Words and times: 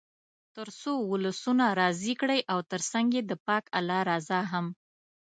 تر 0.55 0.67
څو 0.79 0.93
ولسونه 1.11 1.65
راضي 1.81 2.13
کړئ 2.21 2.39
او 2.51 2.59
تر 2.71 2.81
څنګ 2.91 3.07
یې 3.17 3.21
د 3.25 3.31
پاک 3.47 3.63
الله 3.79 3.99
رضا 4.11 4.39
هم. 4.51 4.65